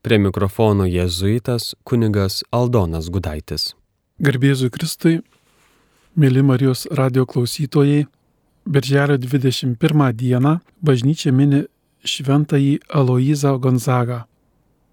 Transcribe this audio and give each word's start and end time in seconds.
Prie 0.00 0.16
mikrofono 0.16 0.86
jėzuitas 0.88 1.74
kunigas 1.84 2.38
Aldonas 2.56 3.10
Gudaitis. 3.12 3.74
Garbėzui 4.24 4.70
Kristui, 4.72 5.18
mėly 6.16 6.40
Marijos 6.40 6.86
radio 6.96 7.26
klausytojai, 7.28 8.06
Birželio 8.64 9.18
21 9.20 10.14
dieną 10.16 10.54
bažnyčia 10.80 11.34
mini 11.36 11.66
šventąjį 12.00 12.78
Aloizą 12.96 13.52
Gonzagą, 13.60 14.22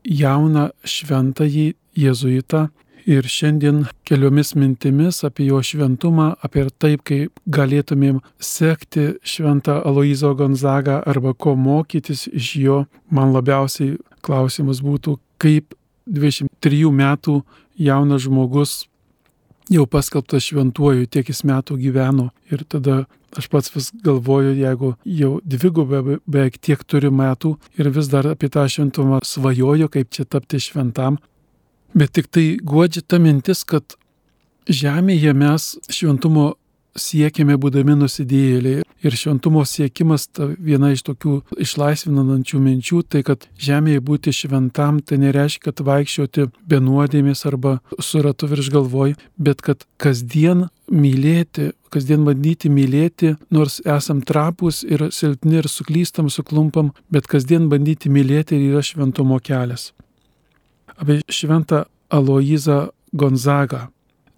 jauną 0.03 0.67
šventąjį 0.83 1.67
jėzuitą 2.03 2.67
ir 3.07 3.27
šiandien 3.31 3.85
keliomis 4.07 4.53
mintimis 4.59 5.23
apie 5.27 5.47
jo 5.47 5.61
šventumą, 5.63 6.33
apie 6.43 6.65
taip, 6.79 7.05
kaip 7.07 7.39
galėtumėm 7.47 8.19
sekti 8.43 9.13
šventą 9.23 9.79
Aloizo 9.87 10.33
Gonzagą 10.35 10.99
arba 11.07 11.33
ko 11.33 11.55
mokytis 11.55 12.27
iš 12.27 12.51
jo, 12.59 12.81
man 13.09 13.31
labiausiai 13.35 13.95
klausimas 14.25 14.83
būtų, 14.83 15.15
kaip 15.39 15.73
23 16.07 16.91
metų 16.91 17.41
jaunas 17.79 18.25
žmogus 18.27 18.75
jau 19.71 19.85
paskelbtas 19.87 20.47
šventuoju, 20.47 21.07
tiek 21.11 21.27
jis 21.27 21.43
metų 21.47 21.77
gyveno. 21.79 22.29
Ir 22.51 22.63
tada 22.67 23.05
aš 23.37 23.49
pats 23.51 23.71
vis 23.73 23.89
galvoju, 24.03 24.53
jeigu 24.55 24.93
jau 25.03 25.31
dvigubą 25.43 26.19
beveik 26.19 26.59
tiek 26.63 26.83
turi 26.87 27.11
metų 27.11 27.55
ir 27.79 27.91
vis 27.95 28.11
dar 28.11 28.27
apie 28.31 28.49
tą 28.51 28.67
šventumą 28.71 29.21
svajoju, 29.27 29.89
kaip 29.91 30.11
čia 30.15 30.27
tapti 30.27 30.61
šventam, 30.63 31.19
Bet 31.93 32.13
tik 32.17 32.27
tai 32.31 32.57
godžia 32.63 33.03
ta 33.05 33.19
mintis, 33.21 33.63
kad 33.63 33.95
žemėje 34.67 35.33
mes 35.37 35.75
šventumo 35.93 36.53
siekiame 36.97 37.57
būdami 37.61 37.95
nusidėjėliai. 38.01 38.83
Ir 39.05 39.13
šventumo 39.13 39.61
siekimas, 39.69 40.25
ta 40.33 40.47
viena 40.57 40.89
iš 40.91 41.03
tokių 41.05 41.35
išlaisvinančių 41.61 42.61
minčių, 42.63 43.03
tai 43.05 43.21
kad 43.27 43.45
žemėje 43.61 44.01
būti 44.07 44.33
šventam, 44.33 44.99
tai 45.05 45.19
nereiškia, 45.21 45.67
kad 45.69 45.83
vaikščioti 45.85 46.47
be 46.65 46.79
nuodėmės 46.81 47.45
arba 47.45 47.77
su 48.01 48.23
ratu 48.25 48.49
virš 48.49 48.71
galvoj, 48.73 49.13
bet 49.37 49.61
kad 49.61 49.85
kasdien 50.01 50.65
mylėti, 50.89 51.69
kasdien 51.93 52.25
bandyti 52.25 52.73
mylėti, 52.73 53.35
nors 53.53 53.77
esam 53.85 54.23
trapus 54.25 54.81
ir 54.87 55.11
silpni 55.13 55.61
ir 55.61 55.69
suklystam, 55.69 56.33
suklumpam, 56.33 56.91
bet 57.13 57.29
kasdien 57.29 57.69
bandyti 57.69 58.09
mylėti 58.09 58.57
yra 58.57 58.81
šventumo 58.81 59.37
kelias 59.37 59.91
apie 60.97 61.21
šventą 61.29 61.85
Aloizą 62.09 62.89
Gonzagą. 63.13 63.87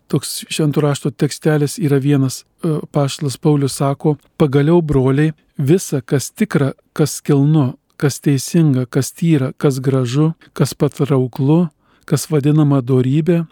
Toks 0.10 0.46
šventų 0.50 0.82
rašto 0.82 1.12
tekstelis 1.14 1.78
yra 1.78 2.00
vienas. 2.02 2.42
E, 2.66 2.80
Paštas 2.92 3.38
Paulius 3.38 3.78
sako, 3.78 4.18
pagaliau 4.42 4.82
broliai, 4.82 5.36
visa, 5.58 6.02
kas 6.02 6.32
tikra, 6.32 6.72
kas 6.98 7.20
kilnu, 7.22 7.76
kas 8.00 8.18
teisinga, 8.20 8.88
kas 8.90 9.12
tyra, 9.14 9.52
kas 9.58 9.78
gražu, 9.80 10.32
kas 10.58 10.74
patrauklu, 10.74 11.68
kas 12.10 12.26
vadinama 12.32 12.82
dorybė 12.82 13.44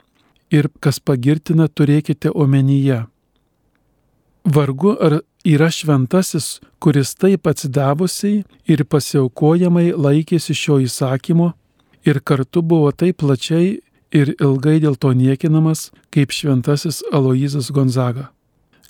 ir 0.49 0.71
kas 0.81 0.97
pagirtina, 0.99 1.67
turėkite 1.67 2.31
omenyje. 2.33 3.03
Vargu 4.47 4.95
ar 5.03 5.19
yra 5.45 5.69
šventasis, 5.69 6.57
kuris 6.79 7.13
taip 7.19 7.45
atsidavusiai 7.51 8.45
ir 8.65 8.83
pasiaukojamai 8.87 9.91
laikėsi 9.93 10.55
šio 10.55 10.79
įsakymo 10.87 11.51
ir 12.07 12.19
kartu 12.23 12.61
buvo 12.63 12.91
taip 12.91 13.19
plačiai 13.21 13.79
ir 14.15 14.33
ilgai 14.39 14.79
dėl 14.83 14.95
to 14.95 15.11
niekinamas 15.11 15.89
kaip 16.15 16.31
šventasis 16.31 17.03
Aloizas 17.11 17.71
Gonzaga. 17.75 18.29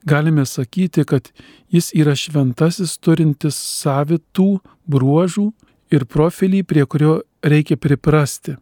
Galime 0.05 0.45
sakyti, 0.45 1.03
kad 1.03 1.31
jis 1.73 1.89
yra 1.97 2.13
šventasis 2.15 2.95
turintis 3.01 3.57
savitų 3.57 4.59
bruožų 4.88 5.49
ir 5.91 6.05
profilį, 6.05 6.63
prie 6.63 6.85
kurio 6.85 7.17
reikia 7.43 7.75
priprasti. 7.81 8.55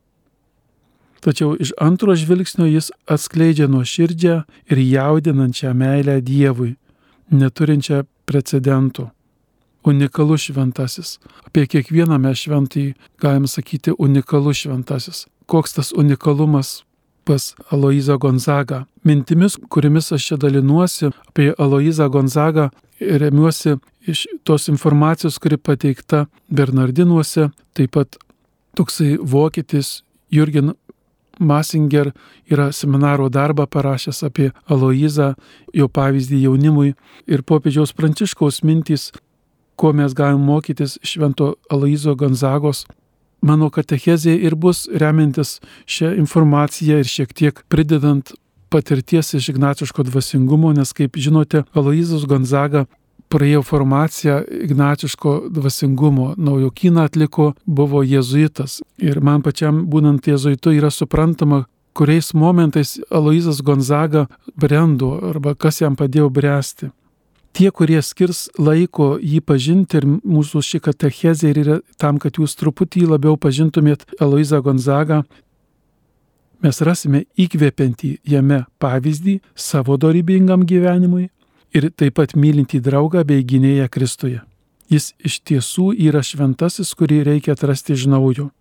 Tačiau 1.26 1.56
iš 1.60 1.74
antro 1.82 2.16
žvilgsnio 2.16 2.70
jis 2.70 2.92
atskleidžia 3.10 3.68
nuoširdžią 3.68 4.38
ir 4.72 4.82
jaudinančią 4.82 5.74
meilę 5.74 6.20
Dievui, 6.22 6.76
neturinčią 7.34 8.04
precedentų 8.30 9.10
unikalus 9.86 10.48
šventasis. 10.50 11.20
Apie 11.46 11.68
kiekvieną 11.70 12.18
mes 12.22 12.42
šventąjį 12.42 12.94
galim 13.22 13.48
sakyti 13.48 13.94
unikalus 13.98 14.66
šventasis. 14.66 15.26
Koks 15.46 15.78
tas 15.78 15.94
unikalumas 15.94 16.82
pas 17.26 17.56
Aloizą 17.72 18.18
Gonzagą. 18.18 18.86
Mintimis, 19.06 19.58
kuriamis 19.70 20.12
aš 20.14 20.28
čia 20.28 20.38
dalinuosi 20.38 21.10
apie 21.28 21.54
Aloizą 21.58 22.10
Gonzagą, 22.10 22.70
remiuosi 23.00 23.78
iš 24.08 24.26
tos 24.44 24.70
informacijos, 24.70 25.40
kuri 25.42 25.58
pateikta 25.58 26.26
Bernardinuose, 26.50 27.50
taip 27.74 27.98
pat 27.98 28.18
toksai 28.78 29.18
vokietis 29.22 30.04
Jurgen 30.32 30.74
Masinger 31.40 32.12
yra 32.52 32.72
seminaro 32.72 33.30
darbą 33.30 33.66
parašęs 33.68 34.24
apie 34.24 34.52
Aloizą, 34.72 35.34
jo 35.74 35.88
pavyzdį 35.92 36.42
jaunimui 36.46 36.94
ir 37.28 37.44
popiežiaus 37.44 37.92
Pranciškaus 37.94 38.62
mintys 38.64 39.12
ko 39.76 39.94
mes 39.94 40.14
galim 40.14 40.42
mokytis 40.42 40.98
švento 41.04 41.56
Alaizo 41.70 42.16
Gonzagos. 42.16 42.86
Mano 43.42 43.70
katechezė 43.70 44.34
ir 44.48 44.56
bus 44.56 44.88
remiantis 44.90 45.60
šią 45.86 46.16
informaciją 46.22 47.02
ir 47.04 47.10
šiek 47.10 47.34
tiek 47.34 47.62
pridedant 47.70 48.34
patirties 48.70 49.34
iš 49.34 49.50
ignaciško 49.50 50.04
dvasingumo, 50.04 50.74
nes 50.74 50.94
kaip 50.94 51.18
žinote, 51.18 51.64
Aloizas 51.74 52.26
Gonzaga 52.26 52.86
praėjo 53.30 53.62
formaciją 53.66 54.40
ignaciško 54.66 55.36
dvasingumo, 55.54 56.34
naujokyną 56.38 57.06
atliko, 57.10 57.54
buvo 57.66 58.04
jėzuitas. 58.04 58.82
Ir 58.98 59.22
man 59.22 59.46
pačiam 59.46 59.86
būnant 59.92 60.28
jėzuitu 60.28 60.74
yra 60.80 60.92
suprantama, 60.92 61.66
kuriais 61.96 62.34
momentais 62.34 62.98
Aloizas 63.10 63.62
Gonzaga 63.62 64.28
brendo 64.56 65.16
arba 65.32 65.56
kas 65.56 65.82
jam 65.82 65.96
padėjo 65.96 66.30
bręsti 66.34 66.92
tie, 67.56 67.72
kurie 67.72 68.02
skirs 68.04 68.50
laiko 68.60 69.16
jį 69.22 69.40
pažinti 69.48 70.00
ir 70.02 70.08
mūsų 70.08 70.62
ši 70.70 70.82
katechezė 70.84 71.52
yra 71.54 71.80
tam, 72.02 72.20
kad 72.20 72.40
jūs 72.40 72.58
truputį 72.60 73.06
labiau 73.14 73.40
pažintumėt 73.40 74.04
Eloizą 74.20 74.60
Gonzagą, 74.66 75.24
mes 76.64 76.82
rasime 76.84 77.24
įkvepiantį 77.40 78.12
jame 78.28 78.66
pavyzdį 78.82 79.40
savo 79.56 79.96
dorybingam 80.02 80.66
gyvenimui 80.68 81.30
ir 81.76 81.90
taip 81.96 82.18
pat 82.20 82.36
mylintį 82.36 82.82
draugą 82.84 83.24
bei 83.28 83.46
gynėją 83.48 83.88
Kristuje. 83.92 84.42
Jis 84.92 85.14
iš 85.26 85.40
tiesų 85.48 85.94
yra 86.08 86.22
šventasis, 86.24 86.92
kurį 86.94 87.24
reikia 87.26 87.56
atrasti 87.56 87.96
iš 87.96 88.06
naujo. 88.12 88.52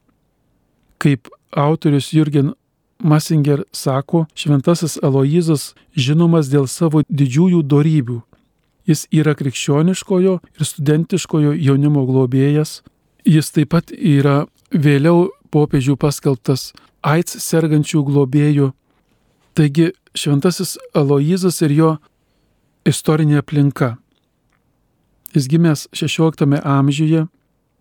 Kaip 1.02 1.28
autorius 1.50 2.12
Jurgen 2.14 2.54
Masinger 3.04 3.64
sako, 3.74 4.24
šventasis 4.38 4.96
Aloizas 5.04 5.74
žinomas 5.92 6.48
dėl 6.48 6.70
savo 6.70 7.02
didžiųjų 7.10 7.60
dorybių 7.68 8.22
Jis 8.84 9.06
yra 9.12 9.34
krikščioniškojo 9.36 10.38
ir 10.44 10.68
studentiškojo 10.68 11.54
jaunimo 11.56 12.04
globėjas. 12.08 12.82
Jis 13.24 13.50
taip 13.54 13.72
pat 13.72 13.92
yra 13.94 14.44
vėliau 14.70 15.30
popiežių 15.54 15.96
paskelbtas 15.96 16.72
AIDS 17.04 17.38
sergančių 17.44 18.02
globėjų. 18.04 18.72
Taigi 19.54 19.92
šventasis 20.18 20.76
Aloizas 20.94 21.60
ir 21.62 21.72
jo 21.72 21.90
istorinė 22.84 23.40
aplinka. 23.40 23.94
Jis 25.34 25.48
gimęs 25.50 25.88
XVI 25.94 26.60
amžiuje, 26.62 27.24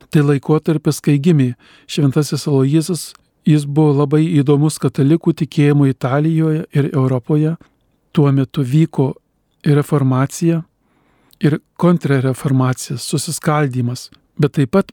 tai 0.10 0.22
laikotarpis, 0.22 1.02
kai 1.02 1.20
gimė 1.20 1.54
šventasis 1.88 2.48
Aloizas, 2.48 3.12
jis 3.46 3.66
buvo 3.66 3.94
labai 4.00 4.24
įdomus 4.40 4.80
katalikų 4.82 5.36
tikėjimų 5.44 5.90
Italijoje 5.92 6.66
ir 6.72 6.90
Europoje. 6.94 7.56
Tuo 8.14 8.32
metu 8.32 8.64
vyko 8.64 9.14
reformacija 9.66 10.64
ir 11.44 11.60
kontrreformacija, 11.78 12.98
susiskaldimas, 12.98 14.10
bet 14.40 14.56
taip 14.58 14.72
pat 14.74 14.92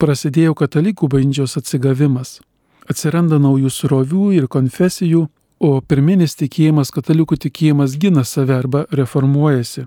prasidėjo 0.00 0.56
katalikų 0.58 1.08
bažnyčios 1.12 1.58
atsigavimas. 1.60 2.40
Atsiranda 2.90 3.38
naujų 3.38 3.70
srovių 3.70 4.32
ir 4.38 4.48
konfesijų, 4.50 5.26
o 5.62 5.70
pirminis 5.86 6.34
tikėjimas, 6.40 6.90
katalikų 6.90 7.38
tikėjimas 7.44 7.94
gina 8.00 8.24
save 8.26 8.56
arba 8.56 8.86
reformuojasi. 8.90 9.86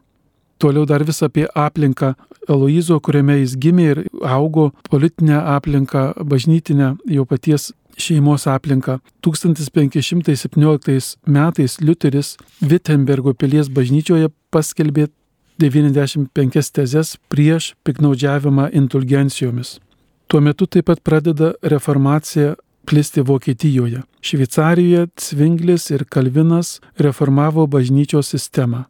Toliau 0.57 0.85
dar 0.87 1.03
vis 1.03 1.19
apie 1.25 1.49
aplinką 1.51 2.13
Eloizo, 2.47 3.01
kuriame 3.03 3.41
jis 3.41 3.57
gimė 3.59 3.87
ir 3.91 3.99
augo, 4.23 4.69
politinę 4.87 5.41
aplinką, 5.57 6.13
bažnytinę 6.23 6.93
jo 7.11 7.25
paties 7.27 7.73
šeimos 7.99 8.47
aplinką. 8.47 8.99
1517 9.21 11.17
metais 11.27 11.77
Liuteris 11.81 12.37
Wittenbergo 12.61 13.33
pilies 13.33 13.67
bažnyčioje 13.67 14.29
paskelbė 14.51 15.09
95 15.57 16.71
tezes 16.71 17.17
prieš 17.27 17.73
piknaudžiavimą 17.83 18.69
indulgencijomis. 18.73 19.79
Tuo 20.27 20.41
metu 20.41 20.65
taip 20.65 20.85
pat 20.89 21.03
pradeda 21.03 21.53
reformacija 21.61 22.55
plisti 22.85 23.21
Vokietijoje. 23.21 24.01
Šveicarijoje 24.21 25.07
Cvinglis 25.15 25.89
ir 25.89 26.05
Kalvinas 26.05 26.81
reformavo 26.97 27.67
bažnyčios 27.67 28.29
sistemą. 28.29 28.83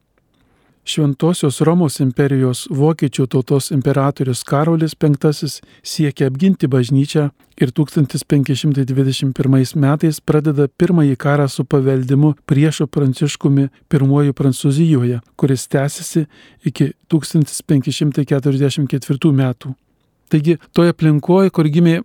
Šventosios 0.86 1.64
Romos 1.66 1.96
imperijos 1.98 2.68
vokiečių 2.70 3.24
tautos 3.34 3.72
imperatorius 3.74 4.44
Karolis 4.46 4.94
V 5.02 5.10
siekia 5.82 6.28
apginti 6.28 6.68
bažnyčią 6.68 7.32
ir 7.58 7.72
1521 7.72 9.76
metais 9.82 10.20
pradeda 10.22 10.68
pirmąjį 10.68 11.16
karą 11.18 11.48
su 11.50 11.66
paveldimu 11.66 12.36
priešu 12.46 12.88
Pranciškumi 12.88 13.64
I 13.64 13.70
Prancūzijoje, 14.32 15.20
kuris 15.36 15.68
tęsiasi 15.68 16.28
iki 16.64 16.94
1544 17.10 19.32
metų. 19.32 19.74
Taigi, 20.30 20.58
toje 20.72 20.90
aplinkoje, 20.90 21.50
kur 21.50 21.66
gimė 21.66 22.04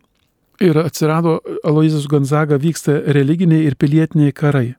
ir 0.60 0.78
atsirado 0.78 1.40
Aloizas 1.64 2.06
Gonzaga, 2.06 2.56
vyksta 2.56 2.92
religiniai 3.12 3.66
ir 3.66 3.76
pilietiniai 3.76 4.32
karai. 4.32 4.74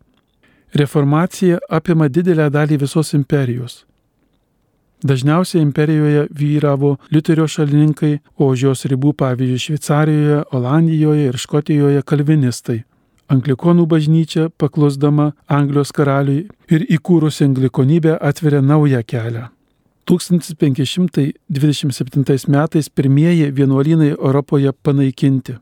Reformacija 0.73 1.59
apima 1.69 2.07
didelę 2.07 2.49
dalį 2.49 2.77
visos 2.81 3.13
imperijos. 3.13 3.90
Dažniausiai 5.03 5.61
imperijoje 5.61 6.27
vyravo 6.29 6.97
Liuterio 7.11 7.47
šalininkai, 7.47 8.19
o 8.37 8.45
už 8.53 8.63
jos 8.67 8.85
ribų, 8.85 9.13
pavyzdžiui, 9.17 9.59
Šveicarijoje, 9.65 10.43
Olandijoje 10.53 11.27
ir 11.29 11.37
Škotijoje 11.37 12.01
kalvinistai. 12.05 12.83
Anglikonų 13.31 13.85
bažnyčia, 13.87 14.49
paklusdama 14.59 15.31
Anglijos 15.47 15.91
karaliui 15.95 16.49
ir 16.69 16.81
įkūrusi 16.97 17.43
anglikonybę, 17.47 18.19
atveria 18.19 18.61
naują 18.61 19.03
kelią. 19.07 19.47
1527 20.05 22.47
metais 22.47 22.89
pirmieji 22.89 23.51
vienuolynai 23.51 24.09
Europoje 24.09 24.71
panaikinti, 24.83 25.53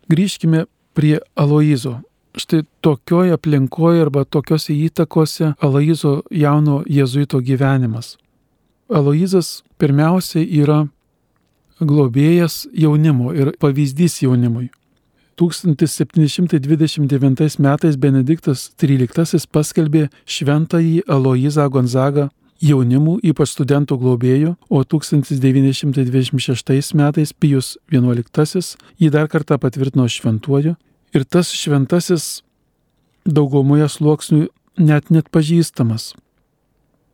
Grįžkime 0.09 0.67
prie 0.95 1.19
Aloizo. 1.35 1.99
Štai 2.39 2.63
tokioje 2.81 3.35
aplinkoje 3.35 4.07
arba 4.07 4.25
tokiuose 4.25 4.73
įtakose 4.73 5.53
Aloizo 5.61 6.23
jauno 6.31 6.81
jėzuito 6.87 7.43
gyvenimas. 7.43 8.17
Aloizas 8.93 9.65
pirmiausia 9.81 10.45
yra 10.45 10.85
globėjas 11.81 12.69
jaunimo 12.77 13.33
ir 13.35 13.57
pavyzdys 13.61 14.23
jaunimui. 14.23 14.71
1729 15.41 17.59
metais 17.59 17.97
Benediktas 17.97 18.71
XIII 18.79 19.47
paskelbė 19.51 20.09
šventąjį 20.29 21.03
Aloizą 21.09 21.69
Gonzagą 21.73 22.29
jaunimų, 22.63 23.19
ypač 23.27 23.51
studentų 23.57 23.97
globėjų, 23.99 24.55
o 24.71 24.85
1926 24.85 26.95
metais 26.95 27.33
Pijus 27.33 27.79
XI 27.91 28.77
jį 29.01 29.11
dar 29.11 29.29
kartą 29.29 29.59
patvirtino 29.59 30.09
šventuoju 30.09 30.77
ir 31.13 31.25
tas 31.25 31.53
šventasis 31.57 32.43
daugumoje 33.27 33.89
sluoksnių 33.89 34.49
net 34.79 35.11
net 35.11 35.31
pažįstamas. 35.33 36.15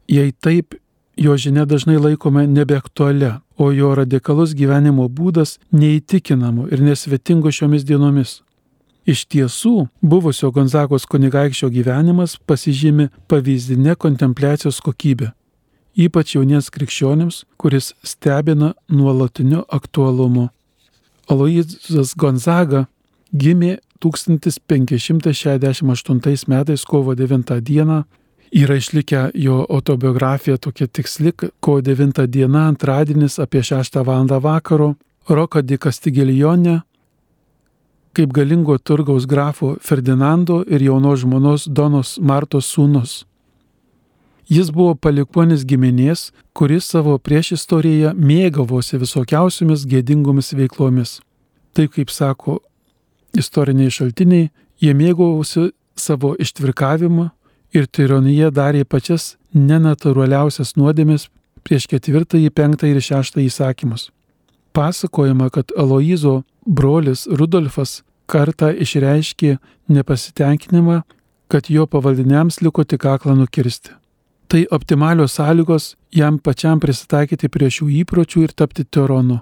Jei 0.08 0.32
taip 0.32 0.74
jo 1.18 1.36
žinia 1.36 1.66
dažnai 1.66 1.98
laikoma 1.98 2.46
nebeaktualia, 2.46 3.40
o 3.56 3.72
jo 3.72 3.94
radikalus 3.94 4.54
gyvenimo 4.54 5.08
būdas 5.08 5.58
neįtikinamu 5.72 6.68
ir 6.72 6.80
nesvetingu 6.82 7.52
šiomis 7.52 7.84
dienomis. 7.84 8.42
Iš 9.08 9.24
tiesų, 9.32 9.88
buvusio 10.04 10.50
Gonzagos 10.52 11.06
kunigaikščio 11.08 11.70
gyvenimas 11.72 12.36
pasižymi 12.46 13.08
pavyzdinė 13.28 13.96
kontempliacijos 13.96 14.80
kokybė, 14.84 15.32
ypač 15.96 16.34
jauniems 16.36 16.70
krikščionims, 16.70 17.44
kuris 17.56 17.94
stebina 18.04 18.74
nuolatiniu 18.88 19.64
aktualumu. 19.68 20.48
Aloizas 21.28 22.14
Gonzaga 22.16 22.86
gimė 23.32 23.78
1568 24.04 26.48
metais 26.48 26.84
kovo 26.84 27.14
9 27.14 27.60
dieną 27.60 28.04
Yra 28.52 28.76
išlikę 28.76 29.30
jo 29.34 29.66
autobiografija 29.68 30.56
tokia 30.56 30.86
tiksli, 30.86 31.32
kovo 31.60 31.80
9 31.80 32.26
diena, 32.26 32.68
antradienis 32.68 33.38
apie 33.38 33.62
6 33.62 34.04
val. 34.04 34.26
vakaro, 34.40 34.94
Roka 35.28 35.60
di 35.62 35.76
Castigelionė, 35.76 36.80
kaip 38.12 38.32
galingo 38.32 38.78
turgaus 38.78 39.26
grafo 39.26 39.76
Ferdinando 39.80 40.62
ir 40.66 40.82
jaunos 40.82 41.20
žmonos 41.20 41.68
Donos 41.68 42.18
Martos 42.18 42.66
sūnus. 42.72 43.24
Jis 44.48 44.70
buvo 44.72 44.94
palikonis 44.94 45.66
giminės, 45.68 46.30
kuris 46.56 46.88
savo 46.88 47.18
priešistorijoje 47.18 48.14
mėgavosi 48.16 48.96
visokiausiomis 48.96 49.84
gėdingomis 49.84 50.54
veiklomis. 50.56 51.18
Taip 51.76 51.92
kaip 51.98 52.08
sako 52.08 52.62
istoriniai 53.36 53.92
šaltiniai, 53.92 54.48
jie 54.80 54.94
mėgavosi 54.96 55.68
savo 56.00 56.32
ištvirkavimu, 56.40 57.28
ir 57.74 57.86
tironija 57.86 58.50
darė 58.54 58.84
pačias 58.84 59.36
nenatūraliausias 59.54 60.74
nuodėmės 60.76 61.28
prieš 61.64 61.88
ketvirtąjį, 61.92 62.50
penktąjį 62.54 62.96
ir 62.96 63.04
šeštąjį 63.04 63.50
įsakymus. 63.50 64.08
Pasakojama, 64.72 65.50
kad 65.50 65.72
Aloizo 65.76 66.42
brolis 66.64 67.26
Rudolfas 67.26 68.02
kartą 68.28 68.70
išreiškė 68.72 69.56
nepasitenkinimą, 69.88 71.02
kad 71.48 71.70
jo 71.72 71.86
pavaldiniams 71.88 72.60
liko 72.62 72.84
tik 72.84 73.06
aklą 73.08 73.34
nukirsti. 73.38 73.94
Tai 74.48 74.64
optimalios 74.72 75.34
sąlygos 75.36 75.94
jam 76.12 76.38
pačiam 76.38 76.80
prisitaikyti 76.80 77.48
prie 77.52 77.68
šių 77.72 77.88
įpročių 78.02 78.44
ir 78.46 78.54
tapti 78.56 78.84
teronu. 78.84 79.40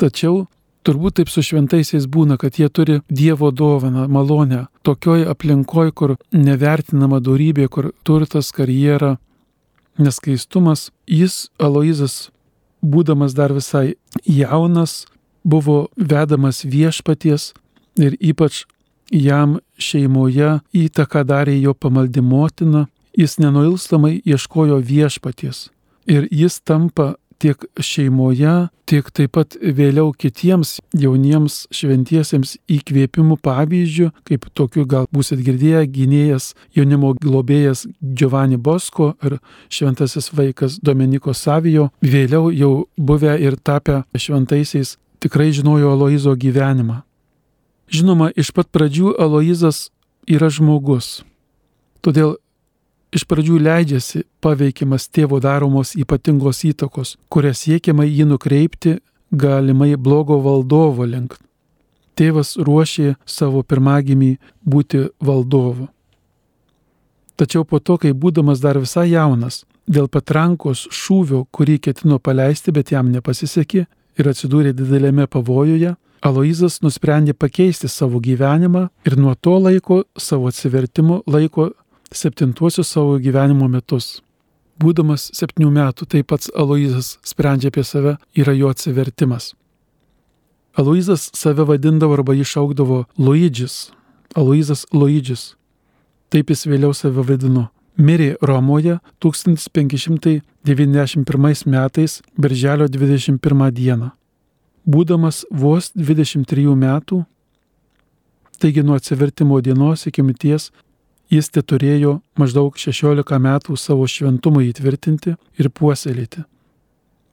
Tačiau 0.00 0.46
Turbūt 0.84 1.16
taip 1.16 1.30
su 1.32 1.40
šventaisiais 1.40 2.04
būna, 2.04 2.36
kad 2.36 2.58
jie 2.60 2.68
turi 2.68 2.98
Dievo 3.08 3.48
dovaną, 3.50 4.04
malonę, 4.08 4.66
tokioj 4.84 5.24
aplinkoj, 5.32 5.92
kur 5.96 6.16
nevertinama 6.32 7.22
darybė, 7.24 7.70
kur 7.72 7.92
turtas, 8.04 8.52
karjera, 8.52 9.14
neskaistumas. 9.96 10.90
Jis, 11.08 11.48
Aloizas, 11.56 12.28
būdamas 12.84 13.32
dar 13.32 13.54
visai 13.56 13.94
jaunas, 14.28 15.06
buvo 15.44 15.88
vedamas 15.96 16.64
viešpaties 16.64 17.52
ir 18.00 18.16
ypač 18.20 18.64
jam 19.12 19.58
šeimoje 19.78 20.58
įtaką 20.74 21.24
darė 21.24 21.56
jo 21.60 21.74
pamaldi 21.74 22.20
motina, 22.20 22.88
jis 23.16 23.38
nenuilstamai 23.38 24.18
ieškojo 24.24 24.80
viešpaties. 24.84 25.68
Ir 26.04 26.28
jis 26.30 26.60
tampa 26.60 27.14
tiek 27.38 27.64
šeimoje, 27.80 28.54
tiek 28.88 29.08
taip 29.16 29.34
pat 29.36 29.56
vėliau 29.60 30.12
kitiems 30.16 30.76
jauniems 30.98 31.64
šventiesiems 31.74 32.56
įkvėpimų 32.70 33.38
pavyzdžių, 33.44 34.10
kaip 34.28 34.48
tokiu 34.54 34.84
gal 34.88 35.08
būsit 35.14 35.42
girdėję 35.44 35.84
gynėjas 35.94 36.52
jaunimo 36.76 37.14
globėjas 37.20 37.86
Giovanni 38.00 38.58
Bosko 38.58 39.14
ar 39.24 39.38
šventasis 39.72 40.30
vaikas 40.36 40.78
Dominiko 40.82 41.34
Savijo, 41.34 41.90
vėliau 42.02 42.52
jau 42.54 42.74
buvę 42.96 43.38
ir 43.40 43.56
tapę 43.56 44.02
šventaisiais 44.14 44.96
tikrai 45.24 45.52
žinojo 45.56 45.92
Aloizo 45.94 46.34
gyvenimą. 46.36 47.02
Žinoma, 47.88 48.30
iš 48.36 48.50
pat 48.56 48.68
pradžių 48.72 49.14
Aloizas 49.20 49.88
yra 50.28 50.50
žmogus. 50.52 51.22
Todėl 52.04 52.36
iš 53.14 53.24
pradžių 53.30 53.58
leidžiasi 53.62 54.24
paveikiamas 54.44 55.08
tėvo 55.08 55.40
daromos 55.42 55.94
ypatingos 55.98 56.64
įtakos, 56.68 57.16
kurias 57.28 57.64
siekiama 57.64 58.06
jį 58.06 58.28
nukreipti 58.32 58.98
galimai 59.30 59.94
blogo 59.96 60.40
valdovo 60.42 61.06
link. 61.06 61.36
Tėvas 62.14 62.54
ruošė 62.56 63.14
savo 63.26 63.62
pirmagimį 63.62 64.36
būti 64.62 65.08
valdovu. 65.20 65.88
Tačiau 67.34 67.64
po 67.66 67.80
to, 67.82 67.96
kai 67.98 68.12
būdamas 68.14 68.60
dar 68.62 68.78
visai 68.78 69.08
jaunas, 69.10 69.64
dėl 69.90 70.06
patrankos 70.06 70.86
šūvio, 70.94 71.42
kurį 71.50 71.80
ketino 71.88 72.20
paleisti, 72.22 72.70
bet 72.70 72.92
jam 72.94 73.10
nepasisekė 73.10 73.86
ir 74.18 74.30
atsidūrė 74.30 74.74
didelėme 74.76 75.26
pavojuje, 75.26 75.96
Aloizas 76.24 76.78
nusprendė 76.80 77.34
pakeisti 77.36 77.88
savo 77.92 78.16
gyvenimą 78.16 78.86
ir 79.04 79.16
nuo 79.20 79.34
to 79.36 79.58
laiko 79.60 79.98
savo 80.16 80.48
atsivertimu 80.48 81.18
laiko 81.28 81.66
septintuosius 82.16 82.94
savo 82.94 83.18
gyvenimo 83.18 83.68
metus. 83.68 84.22
Būdamas 84.80 85.28
septynių 85.36 85.70
metų, 85.70 86.06
tai 86.10 86.22
pats 86.26 86.50
Aloizas 86.54 87.18
sprendžia 87.26 87.68
apie 87.70 87.84
save, 87.86 88.16
yra 88.34 88.52
jo 88.56 88.68
atsivertimas. 88.74 89.52
Aloizas 90.74 91.30
save 91.34 91.64
vadindavo 91.64 92.12
arba 92.18 92.34
išaugdavo 92.34 93.04
Luidžis, 93.18 93.92
Aloizas 94.34 94.86
Luidžis. 94.92 95.54
Taip 96.30 96.50
jis 96.50 96.66
vėliau 96.66 96.94
save 96.94 97.22
vadino. 97.22 97.68
Mirė 97.94 98.36
Romoje 98.42 98.98
1591 99.22 101.66
metais, 101.70 102.22
birželio 102.34 102.90
21 102.90 103.70
dieną. 103.70 104.10
Būdamas 104.84 105.46
vos 105.50 105.92
23 105.94 106.74
metų, 106.74 107.24
taigi 108.58 108.82
nuo 108.82 108.94
atsivertimo 108.98 109.60
dienos 109.62 110.06
iki 110.10 110.22
mirties 110.26 110.72
Jis 111.32 111.48
te 111.48 111.62
turėjo 111.64 112.18
maždaug 112.36 112.76
16 112.76 113.38
metų 113.40 113.76
savo 113.80 114.06
šventumą 114.08 114.64
įtvirtinti 114.68 115.36
ir 115.58 115.70
puoselėti. 115.70 116.44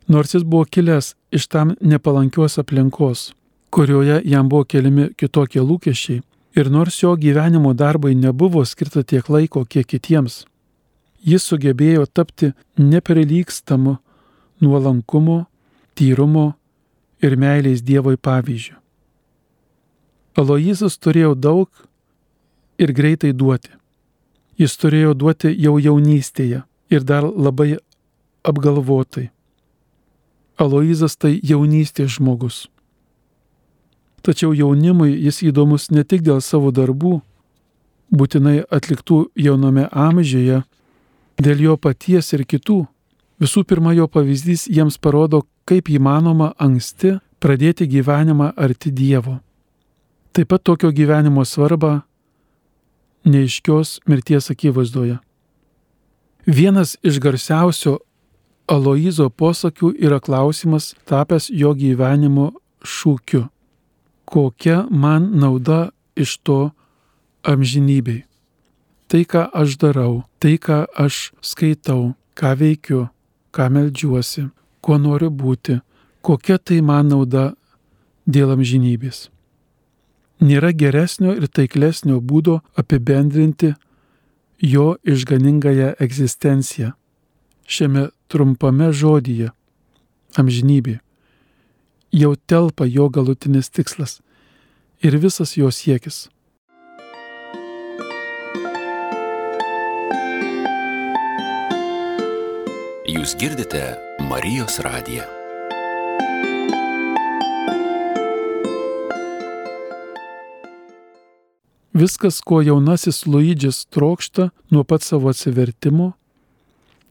Nors 0.07 0.33
jis 0.35 0.43
buvo 0.43 0.65
kilęs 0.65 1.13
iš 1.31 1.47
tam 1.51 1.75
nepalankios 1.81 2.57
aplinkos, 2.59 3.31
kurioje 3.69 4.21
jam 4.25 4.49
buvo 4.49 4.65
keliami 4.65 5.11
kitokie 5.19 5.61
lūkesčiai, 5.63 6.21
ir 6.55 6.69
nors 6.71 6.97
jo 7.03 7.15
gyvenimo 7.15 7.73
darbai 7.73 8.15
nebuvo 8.15 8.63
skirta 8.65 9.03
tiek 9.03 9.27
laiko, 9.29 9.65
kiek 9.65 9.87
kitiems, 9.87 10.45
jis 11.23 11.43
sugebėjo 11.43 12.07
tapti 12.07 12.51
neprilykstamu 12.77 13.97
nuolankumo, 14.61 15.45
tyrumo 15.95 16.53
ir 17.21 17.37
meilės 17.37 17.83
Dievui 17.83 18.17
pavyzdžių. 18.17 18.77
Aloizas 20.39 20.95
turėjo 20.97 21.35
daug 21.35 21.69
ir 22.79 22.93
greitai 22.95 23.33
duoti 23.35 23.80
jis 24.61 24.77
turėjo 24.77 25.15
duoti 25.17 25.51
jau 25.57 25.77
jaunystėje 25.81 26.61
ir 26.93 27.05
dar 27.07 27.25
labai 27.25 27.79
apgalvotai. 28.45 29.29
Aloizas 30.61 31.17
tai 31.17 31.39
jaunystės 31.41 32.17
žmogus. 32.17 32.67
Tačiau 34.21 34.53
jaunimui 34.53 35.15
jis 35.17 35.41
įdomus 35.49 35.89
ne 35.89 36.03
tik 36.05 36.21
dėl 36.21 36.43
savo 36.45 36.69
darbų, 36.69 37.21
būtinai 38.13 38.61
atliktų 38.69 39.31
jauname 39.35 39.87
amžiuje, 39.89 40.61
dėl 41.41 41.63
jo 41.65 41.77
paties 41.77 42.33
ir 42.37 42.45
kitų. 42.45 42.83
Visų 43.41 43.63
pirma, 43.65 43.95
jo 43.97 44.05
pavyzdys 44.05 44.67
jiems 44.69 44.99
parodo, 45.01 45.41
kaip 45.65 45.89
įmanoma 45.89 46.51
anksti 46.61 47.15
pradėti 47.41 47.87
gyvenimą 47.89 48.51
arti 48.53 48.91
Dievo. 48.93 49.39
Taip 50.31 50.51
pat 50.53 50.63
tokio 50.63 50.91
gyvenimo 50.93 51.41
svarbą 51.45 52.03
neiškios 53.23 53.99
mirties 54.05 54.49
akivaizdoje. 54.53 55.19
Vienas 56.45 56.97
iš 57.03 57.19
garsiausių 57.21 57.99
Aloizo 58.71 59.27
posakių 59.29 59.91
yra 59.99 60.21
klausimas 60.23 60.93
tapęs 61.09 61.49
jo 61.51 61.73
gyvenimo 61.75 62.51
šūkiu. 62.87 63.49
Kokia 64.25 64.85
man 64.89 65.31
nauda 65.41 65.89
iš 66.15 66.37
to 66.45 66.71
amžinybei? 67.43 68.23
Tai, 69.11 69.25
ką 69.27 69.49
aš 69.51 69.75
darau, 69.75 70.23
tai, 70.39 70.55
ką 70.55 70.85
aš 70.95 71.33
skaitau, 71.43 72.13
ką 72.31 72.53
veikiu, 72.55 73.09
ką 73.51 73.67
melžiuosi, 73.67 74.47
kuo 74.79 74.95
noriu 74.95 75.27
būti, 75.27 75.81
kokia 76.23 76.55
tai 76.57 76.79
man 76.79 77.11
nauda 77.11 77.51
dėl 78.23 78.55
amžinybės. 78.55 79.27
Nėra 80.41 80.71
geresnio 80.73 81.35
ir 81.37 81.45
taiklesnio 81.53 82.17
būdo 82.25 82.61
apibendrinti 82.81 83.75
jo 84.65 84.95
išganingąją 85.05 85.91
egzistenciją 86.01 86.93
šiame 87.69 88.07
trumpame 88.27 88.89
žodyje- 88.91 89.51
amžinybė. 90.41 90.99
Jau 92.11 92.35
telpa 92.47 92.85
jo 92.85 93.09
galutinis 93.09 93.69
tikslas 93.69 94.21
ir 95.01 95.17
visas 95.17 95.57
jo 95.57 95.69
siekis. 95.69 96.27
Jūs 103.05 103.35
girdite 103.37 103.83
Marijos 104.29 104.79
radiją. 104.79 105.40
Viskas, 111.93 112.39
ko 112.39 112.61
jaunasis 112.61 113.25
Luidžis 113.27 113.85
trokšta 113.91 114.49
nuo 114.71 114.83
pat 114.83 115.03
savo 115.03 115.29
atsivertimo, 115.29 116.13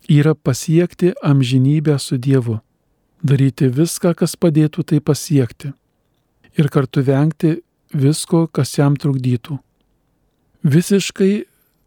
yra 0.09 0.35
pasiekti 0.35 1.13
amžinybę 1.23 1.99
su 1.99 2.17
Dievu, 2.17 2.61
daryti 3.23 3.69
viską, 3.69 4.15
kas 4.17 4.37
padėtų 4.37 4.85
tai 4.85 5.01
pasiekti 5.01 5.75
ir 6.59 6.69
kartu 6.69 7.05
vengti 7.05 7.61
visko, 7.95 8.47
kas 8.49 8.79
jam 8.79 8.97
trukdytų. 8.97 9.59
Visiškai 10.65 11.45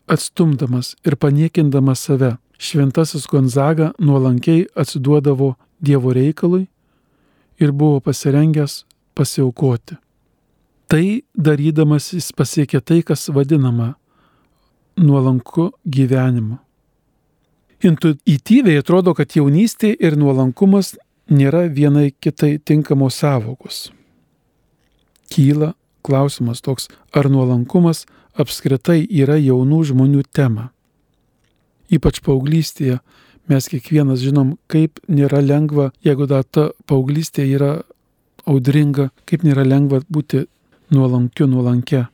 atstumdamas 0.07 0.93
ir 1.05 1.17
paniekindamas 1.17 2.05
save, 2.07 2.35
šventasis 2.57 3.27
Gonzaga 3.27 3.91
nuolankiai 3.99 4.67
atsiduodavo 4.75 5.55
Dievo 5.83 6.13
reikalui 6.13 6.67
ir 7.59 7.71
buvo 7.71 7.99
pasirengęs 7.99 8.83
pasiaukoti. 9.15 9.97
Tai 10.93 11.23
darydamas 11.33 12.11
jis 12.13 12.27
pasiekė 12.37 12.77
tai, 12.85 12.99
kas 13.01 13.23
vadinama 13.33 13.95
nuolanku 15.01 15.71
gyvenimu. 15.89 16.59
Intuityviai 17.81 18.77
atrodo, 18.77 19.15
kad 19.17 19.33
jaunystė 19.33 19.89
ir 19.97 20.13
nuolankumas 20.21 20.91
nėra 21.33 21.63
vienai 21.73 22.11
kitai 22.13 22.59
tinkamos 22.61 23.17
savokos. 23.23 23.87
Kyla 25.33 25.71
klausimas 26.05 26.61
toks, 26.61 26.91
ar 27.09 27.25
nuolankumas 27.25 28.05
apskritai 28.37 29.01
yra 29.09 29.41
jaunų 29.41 29.81
žmonių 29.89 30.21
tema. 30.29 30.69
Ypač 31.89 32.21
paauglystėje 32.21 33.01
mes 33.49 33.73
kiekvienas 33.73 34.21
žinom, 34.21 34.59
kaip 34.69 35.01
nėra 35.09 35.41
lengva, 35.41 35.89
jeigu 36.05 36.29
dar 36.29 36.45
ta 36.45 36.69
paauglystė 36.85 37.49
yra 37.49 37.79
audringa, 38.45 39.09
kaip 39.25 39.41
nėra 39.41 39.65
lengva 39.65 40.05
būti 40.05 40.45
nuolankiu 40.93 41.47
nuolankia. 41.49 42.07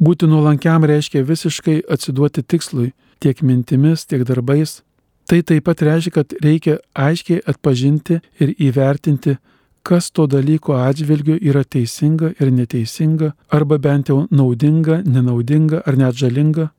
Būti 0.00 0.26
nuolankiam 0.26 0.84
reiškia 0.88 1.22
visiškai 1.22 1.82
atsiduoti 1.94 2.42
tikslui, 2.42 2.92
tiek 3.22 3.42
mintimis, 3.42 4.06
tiek 4.06 4.24
darbais. 4.26 4.82
Tai 5.28 5.40
taip 5.46 5.64
pat 5.64 5.82
reiškia, 5.86 6.12
kad 6.12 6.34
reikia 6.44 6.78
aiškiai 6.92 7.44
atpažinti 7.48 8.18
ir 8.42 8.54
įvertinti, 8.60 9.38
kas 9.84 10.10
to 10.10 10.26
dalyko 10.26 10.76
atžvilgiu 10.76 11.38
yra 11.40 11.64
teisinga 11.64 12.34
ir 12.40 12.50
neteisinga, 12.52 13.32
arba 13.48 13.78
bent 13.78 14.10
jau 14.12 14.24
naudinga, 14.30 15.02
nenaudinga 15.04 15.82
ar 15.86 15.96
net 15.96 16.16
žalinga. 16.20 16.70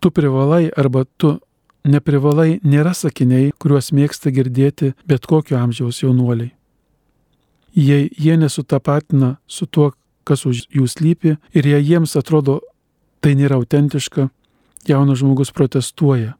Tu 0.00 0.10
privalai 0.10 0.70
arba 0.76 1.04
tu 1.18 1.38
neprivalai 1.84 2.60
nėra 2.62 2.94
sakiniai, 2.94 3.52
kuriuos 3.58 3.92
mėgsta 3.92 4.30
girdėti 4.34 4.94
bet 5.06 5.26
kokio 5.26 5.58
amžiaus 5.58 6.02
jaunuoliai. 6.02 6.57
Jei 7.74 8.08
jie 8.18 8.36
nesutapatina 8.36 9.36
su 9.46 9.66
tuo, 9.66 9.92
kas 10.24 10.44
už 10.46 10.66
jų 10.72 10.86
slypi 10.88 11.36
ir 11.54 11.66
jei 11.66 11.84
jiems 11.84 12.16
atrodo 12.16 12.60
tai 13.20 13.34
nėra 13.34 13.58
autentiška, 13.58 14.28
jaunas 14.88 15.22
žmogus 15.22 15.52
protestuoja. 15.52 16.36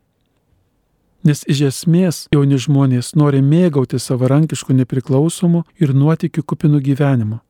Nes 1.27 1.43
iš 1.51 1.65
esmės 1.67 2.27
jauni 2.33 2.61
žmonės 2.63 3.15
nori 3.19 3.43
mėgauti 3.43 3.99
savarankiškų 3.99 4.77
nepriklausomų 4.83 5.65
ir 5.83 5.95
nuotikių 5.95 6.45
kupinų 6.47 6.81
gyvenimų. 6.87 7.41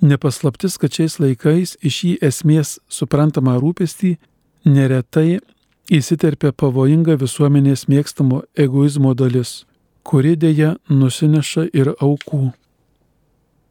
Nepaslaptis, 0.00 0.78
kad 0.78 0.94
šiais 0.94 1.18
laikais 1.18 1.74
iš 1.82 1.96
jį 2.04 2.12
esmės 2.22 2.78
suprantamą 2.88 3.58
rūpestį 3.58 4.14
neretai 4.64 5.40
įsiterpia 5.90 6.52
pavojinga 6.52 7.18
visuomenės 7.18 7.88
mėgstamo 7.90 8.44
egoizmo 8.56 9.14
dalis, 9.18 9.64
kuri 10.06 10.36
dėja 10.36 10.76
nusineša 10.88 11.68
ir 11.74 11.92
aukų. 11.98 12.52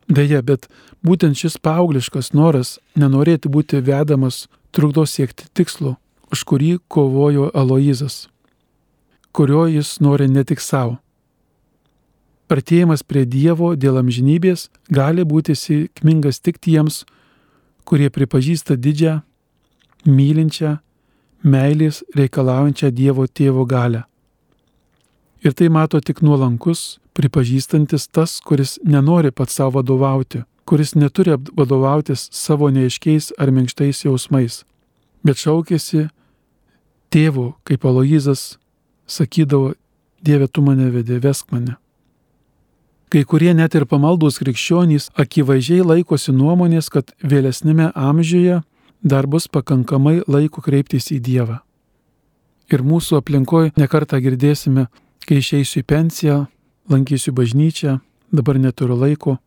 Deja, 0.08 0.42
bet 0.42 0.70
būtent 1.04 1.36
šis 1.36 1.58
paaugliškas 1.60 2.32
noras 2.34 2.78
nenorėti 2.96 3.52
būti 3.52 3.82
vedamas 3.84 4.48
trukdo 4.72 5.04
siekti 5.06 5.50
tikslo, 5.54 5.98
už 6.32 6.44
kurį 6.48 6.78
kovojo 6.88 7.50
Aloizas, 7.54 8.28
kurio 9.36 9.68
jis 9.68 10.00
nori 10.00 10.30
ne 10.32 10.44
tik 10.48 10.64
savo. 10.64 10.98
Artėjimas 12.48 13.04
prie 13.04 13.26
Dievo 13.28 13.74
dėl 13.76 14.00
amžinybės 14.00 14.70
gali 14.88 15.26
būti 15.28 15.52
sėkmingas 15.52 16.40
tik 16.40 16.62
tiems, 16.64 17.04
kurie 17.84 18.08
pripažįsta 18.08 18.78
didžią, 18.80 19.18
mylinčią, 20.08 20.78
meilės 21.44 22.06
reikalaujančią 22.16 22.94
Dievo 22.96 23.28
tėvo 23.28 23.68
galę. 23.68 24.06
Ir 25.46 25.54
tai 25.54 25.70
mato 25.70 26.00
tik 26.02 26.24
nuolankus, 26.26 26.98
pripažįstantis 27.18 28.08
tas, 28.10 28.40
kuris 28.42 28.78
nenori 28.84 29.32
pats 29.32 29.58
savo 29.60 29.78
vadovauti, 29.78 30.44
kuris 30.66 30.96
neturi 30.96 31.38
vadovautis 31.58 32.28
savo 32.34 32.70
neaiškiais 32.74 33.34
ar 33.38 33.52
minkštais 33.54 34.04
jausmais, 34.06 34.64
bet 35.24 35.38
šaukėsi 35.42 36.08
tėvo, 37.14 37.54
kaip 37.64 37.86
Aloizas 37.86 38.58
sakydavo, 39.08 39.76
Dieve 40.18 40.48
tu 40.50 40.64
mane 40.66 40.90
vedė, 40.92 41.20
vesk 41.22 41.52
mane. 41.54 41.76
Kai 43.14 43.22
kurie 43.24 43.54
net 43.56 43.76
ir 43.78 43.86
pamaldus 43.88 44.40
krikščionys 44.42 45.12
akivaizdžiai 45.16 45.86
laikosi 45.86 46.34
nuomonės, 46.36 46.90
kad 46.92 47.14
vėlesnėme 47.22 47.92
amžiuje 47.96 48.64
dar 49.06 49.28
bus 49.30 49.48
pakankamai 49.48 50.24
laiko 50.28 50.64
kreiptis 50.66 51.12
į 51.14 51.22
Dievą. 51.24 51.60
Ir 52.74 52.84
mūsų 52.84 53.22
aplinkoje 53.22 53.72
nekartą 53.80 54.20
girdėsime, 54.20 54.88
kai 55.28 55.42
išeisiu 55.42 55.82
į 55.84 55.88
pensiją, 55.88 56.38
lankysiu 56.90 57.34
bažnyčią, 57.36 58.00
dabar 58.32 58.60
neturiu 58.60 58.96
laiko. 58.96 59.38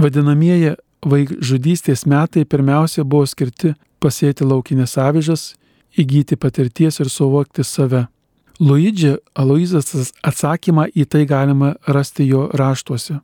Vadinamieji 0.00 0.76
vaikžudystės 1.06 2.04
metai 2.06 2.44
pirmiausia 2.44 3.04
buvo 3.04 3.26
skirti 3.26 3.74
pasėti 4.02 4.46
laukinės 4.46 4.96
avižas, 4.98 5.52
įgyti 5.98 6.36
patirties 6.36 7.00
ir 7.00 7.10
suvokti 7.10 7.64
save. 7.64 8.06
Luidži 8.60 9.16
Aloizas 9.34 10.12
atsakymą 10.22 10.86
į 10.94 11.06
tai 11.10 11.24
galima 11.26 11.74
rasti 11.88 12.26
jo 12.28 12.48
raštuose. 12.54 13.18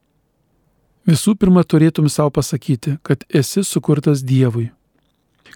Visų 1.08 1.36
pirma, 1.40 1.62
turėtum 1.64 2.08
savo 2.12 2.32
pasakyti, 2.36 2.98
kad 3.02 3.22
esi 3.32 3.62
sukurtas 3.64 4.20
Dievui, 4.26 4.66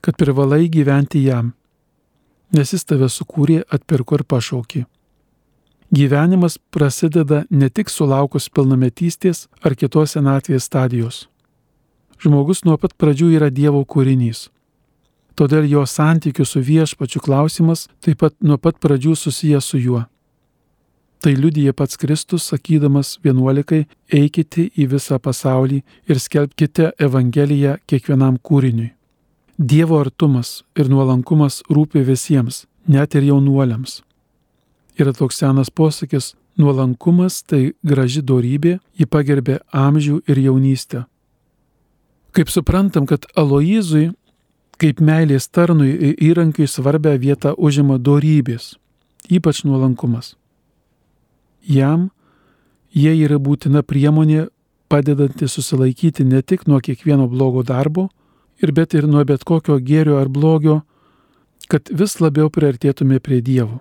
kad 0.01 0.17
privalai 0.17 0.69
gyventi 0.73 1.25
jam, 1.27 1.53
nes 2.53 2.73
jis 2.73 2.85
tave 2.85 3.09
sukūrė, 3.09 3.63
atpirko 3.73 4.21
ir 4.21 4.25
pašaukė. 4.29 4.85
Gyvenimas 5.93 6.57
prasideda 6.73 7.43
ne 7.51 7.69
tik 7.69 7.91
sulaukus 7.93 8.49
pilnametystės 8.49 9.47
ar 9.61 9.77
kitos 9.77 10.15
senatvės 10.17 10.69
stadijos. 10.71 11.27
Žmogus 12.23 12.65
nuo 12.65 12.79
pat 12.81 12.95
pradžių 12.97 13.29
yra 13.37 13.51
Dievo 13.51 13.83
kūrinys. 13.85 14.47
Todėl 15.37 15.67
jo 15.69 15.83
santykių 15.89 16.47
su 16.49 16.63
viešpačiu 16.65 17.21
klausimas 17.25 17.89
taip 18.01 18.23
pat 18.25 18.37
nuo 18.41 18.57
pat 18.57 18.79
pradžių 18.81 19.17
susijęs 19.17 19.69
su 19.73 19.81
juo. 19.81 20.05
Tai 21.23 21.35
liudyje 21.37 21.73
pats 21.73 21.97
Kristus, 21.97 22.49
sakydamas 22.51 23.19
vienuolikai, 23.23 23.85
eikite 24.11 24.71
į 24.75 24.89
visą 24.97 25.21
pasaulį 25.23 25.83
ir 26.09 26.19
skelbkite 26.19 26.91
Evangeliją 26.99 27.77
kiekvienam 27.87 28.41
kūriniui. 28.43 28.91
Dievo 29.63 30.01
artumas 30.03 30.65
ir 30.75 30.89
nuolankumas 30.91 31.61
rūpi 31.71 32.01
visiems, 32.03 32.65
net 32.91 33.15
ir 33.15 33.29
jaunuoliams. 33.29 34.01
Yra 34.99 35.13
toks 35.15 35.37
senas 35.39 35.71
posakis- 35.71 36.35
nuolankumas 36.59 37.45
tai 37.47 37.73
graži 37.87 38.23
dorybė, 38.23 38.81
ji 38.99 39.07
pagerbė 39.07 39.61
amžių 39.73 40.23
ir 40.27 40.37
jaunystę. 40.37 41.07
Kaip 42.33 42.49
suprantam, 42.49 43.07
kad 43.07 43.25
Aloizui, 43.37 44.13
kaip 44.79 44.99
meilės 44.99 45.47
tarnui 45.49 46.17
įrankiui 46.19 46.67
svarbę 46.67 47.17
vietą 47.21 47.55
užima 47.55 47.99
dorybės, 47.99 48.75
ypač 49.31 49.63
nuolankumas. 49.65 50.35
Jam 51.63 52.11
jie 52.93 53.15
yra 53.15 53.39
būtina 53.39 53.83
priemonė 53.83 54.49
padedanti 54.89 55.47
susilaikyti 55.47 56.25
ne 56.25 56.43
tik 56.43 56.67
nuo 56.67 56.81
kiekvieno 56.81 57.29
blogo 57.29 57.63
darbo, 57.63 58.11
ir 58.63 58.73
bet 58.73 58.95
ir 58.95 59.09
nuo 59.11 59.25
bet 59.27 59.45
kokio 59.45 59.79
gėrio 59.83 60.19
ar 60.21 60.31
blogio, 60.31 60.83
kad 61.69 61.91
vis 61.91 62.19
labiau 62.21 62.51
priartėtume 62.53 63.19
prie 63.21 63.41
Dievo. 63.43 63.81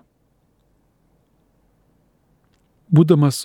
Būdamas 2.92 3.44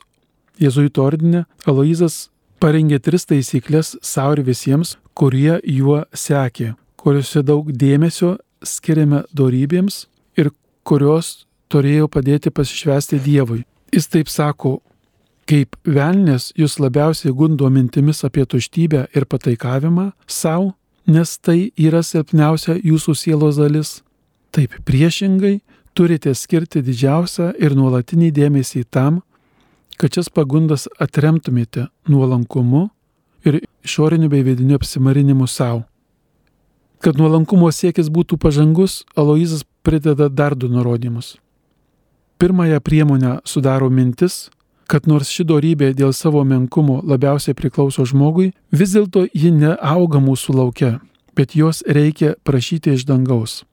Jėzuito 0.58 1.04
ordinė, 1.06 1.46
Aloizas 1.70 2.28
parengė 2.60 2.98
tris 3.00 3.28
taisyklės 3.30 3.94
savo 4.02 4.38
ir 4.38 4.44
visiems, 4.48 4.96
kurie 5.14 5.60
juo 5.64 6.02
sekė, 6.14 6.74
kuriuose 6.98 7.44
daug 7.46 7.70
dėmesio 7.70 8.38
skiriame 8.66 9.22
dorybėms 9.38 10.08
ir 10.38 10.50
kurios 10.88 11.46
turėjo 11.70 12.08
padėti 12.10 12.50
pasišvesti 12.50 13.20
Dievui. 13.22 13.62
Jis 13.94 14.10
taip 14.12 14.32
sako, 14.32 14.80
kaip 15.48 15.78
velnės 15.86 16.50
jūs 16.58 16.80
labiausiai 16.82 17.34
gundo 17.36 17.70
mintimis 17.72 18.24
apie 18.28 18.46
tuštybę 18.50 19.06
ir 19.16 19.28
pataikavimą 19.30 20.12
savo, 20.28 20.74
nes 21.08 21.38
tai 21.40 21.72
yra 21.80 22.04
silpniausia 22.04 22.78
jūsų 22.84 23.16
sielos 23.16 23.58
dalis. 23.58 24.02
Taip 24.52 24.76
priešingai 24.88 25.60
turite 25.98 26.34
skirti 26.36 26.84
didžiausią 26.86 27.54
ir 27.60 27.76
nuolatinį 27.76 28.30
dėmesį 28.36 28.84
tam, 28.92 29.22
kad 29.98 30.14
šias 30.14 30.30
pagundas 30.30 30.86
atremtumėte 31.02 31.88
nuolankumu 32.08 32.88
ir 33.48 33.62
išoriniu 33.88 34.30
bei 34.30 34.44
vidiniu 34.46 34.78
apsimarinimu 34.78 35.48
savo. 35.48 35.86
Kad 37.02 37.18
nuolankumo 37.18 37.70
siekis 37.72 38.10
būtų 38.10 38.40
pažangus, 38.42 39.04
Aloizas 39.16 39.64
prideda 39.86 40.30
dar 40.30 40.56
du 40.56 40.70
nurodymus. 40.70 41.38
Pirmąją 42.38 42.80
priemonę 42.82 43.40
sudaro 43.46 43.90
mintis, 43.90 44.50
kad 44.88 45.08
nors 45.08 45.30
ši 45.32 45.46
darybė 45.48 45.92
dėl 45.96 46.14
savo 46.16 46.44
menkumo 46.48 47.02
labiausiai 47.04 47.56
priklauso 47.58 48.06
žmogui, 48.08 48.54
vis 48.72 48.96
dėlto 48.96 49.28
ji 49.34 49.52
neauga 49.52 50.22
mūsų 50.24 50.56
laukia, 50.58 50.92
bet 51.36 51.56
jos 51.56 51.84
reikia 51.88 52.36
prašyti 52.48 52.96
iš 52.96 53.06
dangaus. 53.08 53.64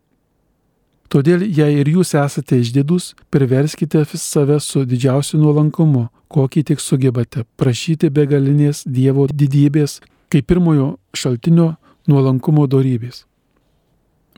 Todėl, 1.12 1.44
jei 1.46 1.78
ir 1.78 1.88
jūs 1.92 2.14
esate 2.18 2.58
išdidus, 2.58 3.12
priverskite 3.30 4.02
save 4.18 4.58
su 4.60 4.82
didžiausiu 4.88 5.38
nuolankumu, 5.38 6.08
kokį 6.32 6.64
tik 6.70 6.82
sugebate, 6.82 7.44
prašyti 7.60 8.10
begalinės 8.10 8.82
Dievo 8.82 9.28
didybės, 9.30 10.00
kaip 10.32 10.48
pirmojo 10.50 10.96
šaltinio 11.14 11.76
nuolankumo 12.10 12.66
darybės. 12.66 13.22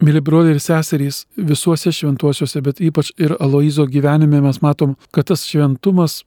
Mili 0.04 0.20
broliai 0.20 0.58
ir 0.58 0.60
seserys, 0.60 1.22
visuose 1.40 1.88
šventuosiuose, 1.88 2.60
bet 2.60 2.82
ypač 2.84 3.14
ir 3.16 3.32
Aloizo 3.40 3.86
gyvenime 3.88 4.42
mes 4.44 4.60
matom, 4.60 4.92
kad 5.08 5.30
tas 5.30 5.46
šventumas 5.48 6.18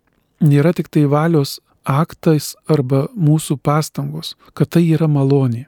nėra 0.41 0.73
tik 0.73 0.89
tai 0.89 1.05
valios 1.09 1.59
aktais 1.83 2.55
arba 2.67 3.07
mūsų 3.15 3.57
pastangos, 3.63 4.35
kad 4.53 4.69
tai 4.75 4.85
yra 4.89 5.07
malonė. 5.07 5.67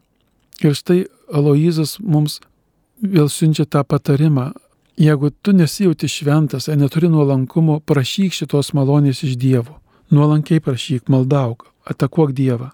Ir 0.61 0.77
štai 0.77 1.05
Aloizas 1.31 1.95
mums 1.99 2.41
vėl 3.01 3.29
siunčia 3.31 3.65
tą 3.65 3.85
patarimą 3.87 4.51
Jeigu 5.01 5.29
tu 5.29 5.51
nesijauti 5.51 6.07
šventas, 6.07 6.67
ar 6.69 6.77
neturi 6.77 7.09
nuolankumo, 7.09 7.79
prašyk 7.79 8.35
šitos 8.35 8.73
malonės 8.77 9.23
iš 9.25 9.37
Dievo. 9.39 9.79
Nuolankiai 10.11 10.59
prašyk, 10.61 11.07
maldauk, 11.09 11.65
atakuok 11.89 12.33
Dievą. 12.37 12.69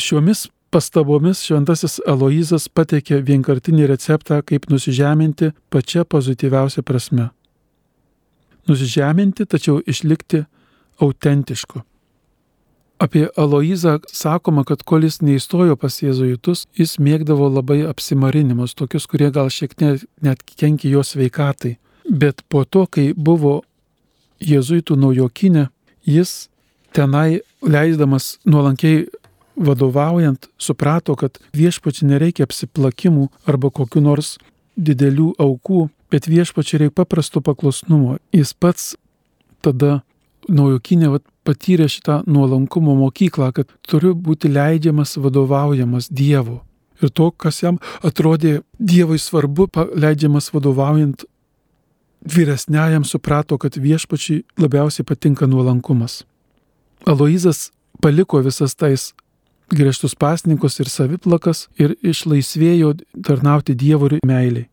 Šiomis 0.00 0.46
pastabomis 0.72 1.42
šventasis 1.44 1.98
Aloizas 2.06 2.68
pateikė 2.70 3.20
vienkartinį 3.26 3.90
receptą, 3.90 4.40
kaip 4.42 4.70
nusižeminti 4.70 5.52
pačia 5.70 6.06
pozityviausia 6.08 6.82
prasme. 6.82 7.28
Nusižeminti, 8.68 9.46
tačiau 9.46 9.80
išlikti 9.86 10.44
autentišku. 11.02 11.82
Apie 12.98 13.26
Aloizą 13.36 13.98
sakoma, 14.06 14.62
kad 14.64 14.84
kol 14.86 15.02
jis 15.04 15.18
neįstojo 15.20 15.74
pas 15.76 15.96
jėzuitus, 16.00 16.64
jis 16.78 16.96
mėgdavo 17.02 17.50
labai 17.50 17.82
apsimarinimus, 17.90 18.76
tokius, 18.78 19.08
kurie 19.10 19.32
gal 19.34 19.50
šiek 19.50 19.74
tiek 19.74 20.04
net 20.22 20.44
kenkia 20.46 20.92
jo 20.94 21.02
sveikatai. 21.02 21.76
Bet 22.08 22.44
po 22.48 22.62
to, 22.64 22.86
kai 22.86 23.10
buvo 23.16 23.64
jėzuitų 24.44 24.96
naujokinė, 25.00 25.66
jis 26.06 26.48
tenai 26.94 27.42
leisdamas 27.64 28.38
nuolankiai 28.46 29.08
vadovaujant 29.56 30.48
suprato, 30.58 31.16
kad 31.16 31.38
viešpačiai 31.54 32.08
nereikia 32.14 32.46
apsiplakimų 32.46 33.28
arba 33.50 33.70
kokiu 33.74 34.02
nors 34.04 34.36
didelių 34.74 35.32
aukų, 35.38 35.88
bet 36.14 36.28
viešpačiai 36.30 36.84
reikia 36.84 36.94
paprasto 37.02 37.42
paklusnumo. 37.42 38.20
Jis 38.30 38.54
pats 38.54 38.92
tada 39.66 40.04
naujokinė 40.46 41.10
patyrė 41.44 41.88
šitą 41.90 42.20
nuolankumo 42.30 42.94
mokyklą, 43.00 43.50
kad 43.56 43.72
turiu 43.82 44.14
būti 44.14 44.52
leidžiamas 44.52 45.16
vadovaujamas 45.18 46.06
Dievu. 46.12 46.60
Ir 47.02 47.10
to, 47.10 47.30
kas 47.30 47.62
jam 47.64 47.80
atrodė 48.06 48.60
Dievui 48.78 49.18
svarbu, 49.18 49.66
leidžiamas 49.98 50.52
vadovaujant 50.54 51.24
vyresniajam, 52.24 53.04
suprato, 53.04 53.58
kad 53.58 53.74
viešpačiai 53.76 54.44
labiausiai 54.60 55.04
patinka 55.04 55.48
nuolankumas. 55.50 56.22
Aloizas 57.04 57.72
paliko 58.00 58.38
visas 58.40 58.78
tais 58.78 59.10
griežtus 59.74 60.14
pasninkus 60.14 60.78
ir 60.80 60.88
saviplakas 60.88 61.66
ir 61.80 61.96
išlaisvėjo 62.06 62.94
tarnauti 63.26 63.74
Dievui 63.74 64.22
meiliai. 64.24 64.68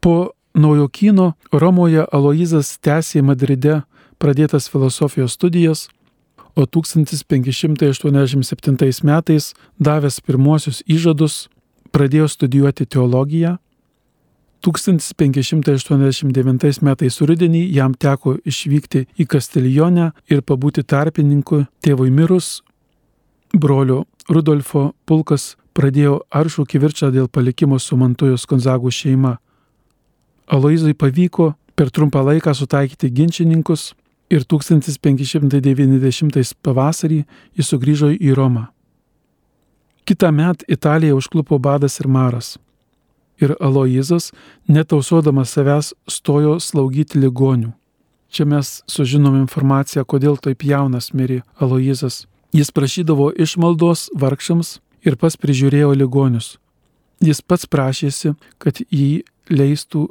Po 0.00 0.30
naujokino 0.54 1.32
Romoje 1.52 2.06
Aloizas 2.12 2.78
tęsė 2.80 3.22
Madride 3.22 3.82
pradėtas 4.20 4.68
filosofijos 4.72 5.32
studijas, 5.36 5.88
o 6.56 6.66
1587 6.66 9.04
metais 9.04 9.54
davęs 9.78 10.20
pirmuosius 10.20 10.82
įžadus 10.88 11.48
pradėjo 11.92 12.28
studijuoti 12.28 12.86
teologiją. 12.86 13.56
1589 14.60 16.82
metais 16.84 17.20
rudenį 17.20 17.72
jam 17.72 17.94
teko 17.94 18.36
išvykti 18.44 19.06
į 19.16 19.26
Kastiljonę 19.26 20.12
ir 20.28 20.42
pabūti 20.44 20.82
tarpininku 20.84 21.64
tėvui 21.80 22.10
mirus. 22.12 22.62
Brolio 23.56 24.04
Rudolfo 24.28 24.92
pulkas 25.08 25.56
pradėjo 25.72 26.20
aršų 26.28 26.68
kivirčą 26.68 27.08
dėl 27.14 27.28
palikimo 27.32 27.78
su 27.80 27.96
Mantojos 27.96 28.46
Konzagų 28.46 28.90
šeima. 28.92 29.38
Aloizai 30.50 30.94
pavyko 30.94 31.52
per 31.78 31.90
trumpą 31.94 32.24
laiką 32.26 32.50
sutaikyti 32.58 33.06
ginčininkus 33.14 33.92
ir 34.34 34.42
1590 34.50 36.58
pavasarį 36.66 37.20
jis 37.54 37.70
sugrįžo 37.70 38.10
į 38.18 38.34
Romą. 38.34 38.66
Kita 40.04 40.30
met 40.34 40.64
Italiją 40.66 41.16
užklupo 41.20 41.58
badas 41.58 42.00
ir 42.00 42.08
maras. 42.08 42.58
Ir 43.38 43.54
Aloizas, 43.60 44.32
netausodamas 44.66 45.50
savęs, 45.54 45.94
stojo 46.10 46.60
slaugyti 46.60 47.18
ligonių. 47.22 47.72
Čia 48.30 48.44
mes 48.46 48.82
sužinom 48.90 49.36
informaciją, 49.38 50.04
kodėl 50.04 50.36
taip 50.36 50.62
jaunas 50.66 51.12
mirė 51.14 51.42
Aloizas. 51.62 52.26
Jis 52.50 52.70
prašydavo 52.74 53.30
išmaldos 53.38 54.10
vargšams 54.18 54.80
ir 55.06 55.16
pas 55.16 55.36
prižiūrėjo 55.38 55.94
ligonius. 55.94 56.58
Jis 57.22 57.42
pats 57.42 57.66
prašėsi, 57.70 58.34
kad 58.58 58.82
jį 58.90 59.22
leistų 59.50 60.08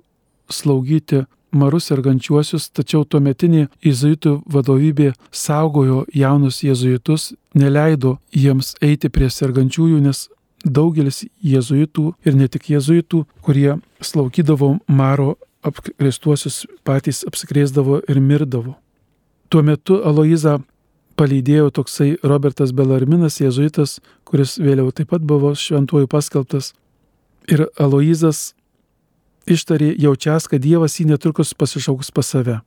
slaugyti 0.51 1.25
marus 1.51 1.89
sergančiuosius, 1.89 2.69
tačiau 2.69 3.05
tuometinė 3.05 3.67
jėzuitų 3.85 4.35
vadovybė 4.53 5.13
saugojo 5.31 6.03
jaunus 6.13 6.61
jėzuitus, 6.63 7.33
neleido 7.57 8.17
jiems 8.35 8.75
eiti 8.85 9.09
prie 9.09 9.29
sergančiųjų, 9.33 9.99
nes 10.05 10.27
daugelis 10.65 11.23
jėzuitų 11.41 12.13
ir 12.25 12.35
ne 12.35 12.47
tik 12.47 12.69
jėzuitų, 12.73 13.23
kurie 13.41 13.79
slaukydavo 14.01 14.77
maro 14.87 15.37
apkrėstuosius, 15.65 16.65
patys 16.83 17.23
apsikrėsdavo 17.27 18.01
ir 18.07 18.19
mirdavo. 18.23 18.75
Tuo 19.49 19.63
metu 19.65 19.99
Aloiza 20.05 20.59
palydėjo 21.19 21.71
toksai 21.75 22.13
Robertas 22.23 22.71
Belarminas, 22.71 23.39
jėzuitas, 23.41 23.97
kuris 24.23 24.57
vėliau 24.61 24.93
taip 24.95 25.09
pat 25.11 25.25
buvo 25.25 25.51
šventuoju 25.57 26.07
paskelbtas. 26.07 26.73
Ir 27.49 27.65
Aloizas 27.81 28.53
ištarė 29.49 29.93
jaučias, 29.97 30.47
kad 30.47 30.61
Dievas 30.63 30.99
jį 30.99 31.09
netrukus 31.11 31.55
pasišauks 31.57 32.11
pas 32.15 32.29
save. 32.35 32.59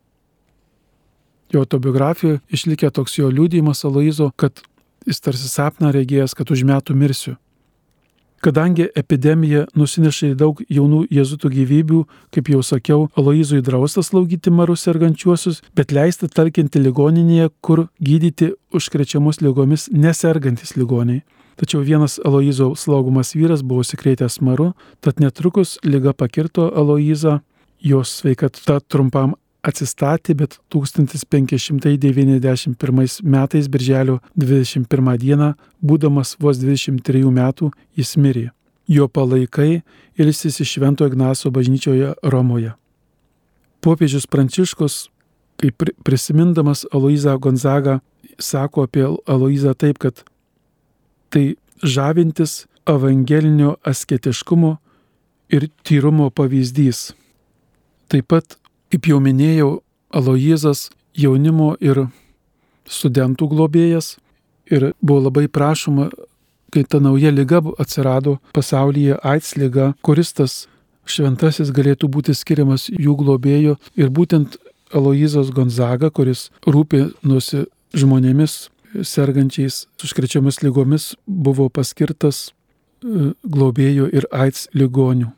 Jo 1.52 1.62
autobiografijoje 1.66 2.40
išlikė 2.48 2.90
toks 2.90 3.18
jo 3.18 3.30
liūdėjimas 3.30 3.84
Aloizo, 3.84 4.30
kad 4.36 4.64
jis 5.06 5.20
tarsi 5.20 5.48
sapną 5.48 5.92
regėjęs, 5.92 6.34
kad 6.38 6.50
už 6.50 6.64
metų 6.68 6.96
mirsiu. 6.96 7.36
Kadangi 8.42 8.88
epidemija 8.98 9.68
nusinešė 9.78 10.32
daug 10.34 10.58
jaunų 10.66 11.04
jezutų 11.14 11.50
gyvybių, 11.52 11.98
kaip 12.34 12.48
jau 12.50 12.62
sakiau, 12.66 13.04
Aloizui 13.14 13.60
draustas 13.62 14.10
slaugyti 14.10 14.50
marus 14.50 14.82
sergančiuosius, 14.82 15.60
bet 15.78 15.94
leisti 15.94 16.26
talkinti 16.26 16.82
ligoninėje, 16.82 17.52
kur 17.62 17.84
gydyti 18.02 18.50
užkrečiamus 18.74 19.38
lygomis 19.44 19.86
nesergantis 19.94 20.74
ligoniai. 20.74 21.22
Tačiau 21.56 21.82
vienas 21.84 22.18
Aloizo 22.24 22.72
slaugomas 22.76 23.34
vyras 23.36 23.62
buvo 23.62 23.84
sikrėtęs 23.84 24.40
maru, 24.40 24.72
tad 25.00 25.20
netrukus 25.20 25.78
lyga 25.84 26.12
pakirto 26.12 26.70
Aloizą, 26.72 27.40
jos 27.82 28.22
sveikata 28.22 28.80
trumpam 28.88 29.34
atsistatė, 29.62 30.34
bet 30.34 30.58
1591 30.74 33.22
metais, 33.22 33.68
birželio 33.68 34.20
21 34.36 35.18
dieną, 35.18 35.54
būdamas 35.82 36.36
vos 36.42 36.58
23 36.58 37.30
metų, 37.30 37.70
jis 37.96 38.16
mirė. 38.16 38.50
Jo 38.90 39.08
palaikai 39.08 39.82
ilsis 40.18 40.60
iš 40.60 40.72
Švento 40.76 41.06
Ignaso 41.06 41.50
bažnyčioje 41.54 42.14
Romoje. 42.22 42.72
Popiežius 43.82 44.26
Pranciškus, 44.26 45.10
kaip 45.62 45.82
prisimindamas 46.02 46.86
Aloizą 46.92 47.38
Gonzagą, 47.38 48.00
sako 48.38 48.82
apie 48.88 49.06
Aloizą 49.26 49.74
taip, 49.78 49.98
kad 50.02 50.24
tai 51.32 51.54
žavintis 51.82 52.66
evangelinio 52.86 53.76
asketiškumo 53.84 54.76
ir 55.52 55.68
tyrumo 55.86 56.30
pavyzdys. 56.30 57.12
Taip 58.08 58.28
pat, 58.28 58.58
kaip 58.92 59.08
jau 59.08 59.20
minėjau, 59.22 59.80
Aloizas 60.12 60.90
jaunimo 61.16 61.70
ir 61.80 62.02
studentų 62.84 63.46
globėjas 63.48 64.18
ir 64.68 64.90
buvo 65.00 65.22
labai 65.28 65.46
prašoma, 65.48 66.10
kai 66.72 66.82
ta 66.84 67.00
nauja 67.00 67.32
lyga 67.32 67.62
atsirado 67.80 68.36
pasaulyje, 68.52 69.16
AIDS 69.24 69.54
lyga, 69.56 69.94
kuris 70.04 70.34
tas 70.36 70.66
šventasis 71.08 71.72
galėtų 71.72 72.10
būti 72.12 72.36
skiriamas 72.36 72.90
jų 72.92 73.16
globėjo 73.22 73.78
ir 73.96 74.12
būtent 74.12 74.58
Aloizas 74.92 75.48
Gonzaga, 75.48 76.10
kuris 76.12 76.50
rūpinosi 76.68 77.64
žmonėmis 77.96 78.68
sergančiais 79.00 79.86
užkrečiamis 80.04 80.62
lygomis 80.62 81.12
buvo 81.26 81.68
paskirtas 81.68 82.50
e, 82.50 83.32
globėjų 83.42 84.10
ir 84.12 84.28
AIDS 84.30 84.68
ligonių. 84.76 85.30